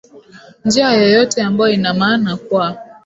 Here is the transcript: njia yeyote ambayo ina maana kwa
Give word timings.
njia 0.65 0.89
yeyote 1.01 1.41
ambayo 1.41 1.73
ina 1.73 1.93
maana 1.93 2.37
kwa 2.37 2.77